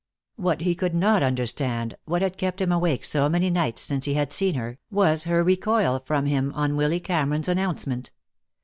[0.35, 4.15] What he could not understand, what had kept him awake so many nights since he
[4.15, 8.09] had seen her, was her recoil from him on Willy Cameron's announcement.